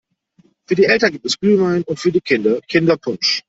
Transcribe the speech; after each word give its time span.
Für 0.67 0.73
die 0.73 0.85
Eltern 0.85 1.11
gibt 1.11 1.27
es 1.27 1.37
Glühwein 1.39 1.83
und 1.83 1.99
für 1.99 2.11
die 2.11 2.21
Kinder 2.21 2.59
Kinderpunsch. 2.67 3.39